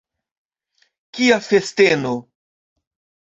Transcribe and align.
Kia 1.17 1.37
festeno! 1.49 2.13